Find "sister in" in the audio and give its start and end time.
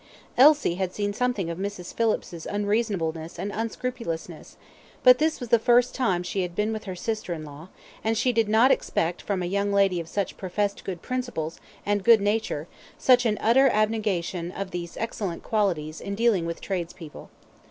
6.95-7.45